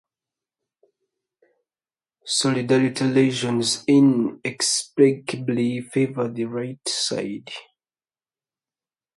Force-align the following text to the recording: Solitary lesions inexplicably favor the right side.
Solitary 2.25 2.89
lesions 2.89 3.83
inexplicably 3.87 5.79
favor 5.81 6.27
the 6.27 6.45
right 6.45 6.79
side. 6.87 7.51